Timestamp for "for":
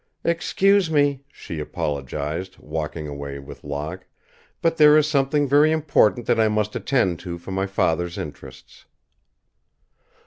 7.37-7.51